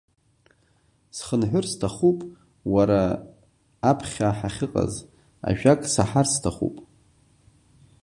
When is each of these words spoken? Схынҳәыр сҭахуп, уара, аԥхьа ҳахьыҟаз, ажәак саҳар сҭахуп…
Схынҳәыр 1.17 1.65
сҭахуп, 1.71 2.19
уара, 2.73 3.01
аԥхьа 3.91 4.37
ҳахьыҟаз, 4.37 4.93
ажәак 5.49 5.81
саҳар 5.93 6.27
сҭахуп… 6.33 6.75